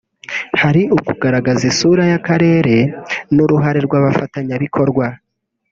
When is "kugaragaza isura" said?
1.07-2.03